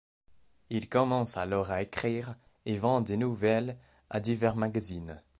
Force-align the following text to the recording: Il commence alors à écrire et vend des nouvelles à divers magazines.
Il 0.71 0.89
commence 0.89 1.37
alors 1.37 1.69
à 1.69 1.83
écrire 1.83 2.33
et 2.65 2.75
vend 2.75 3.01
des 3.01 3.17
nouvelles 3.17 3.77
à 4.09 4.19
divers 4.19 4.55
magazines. 4.55 5.21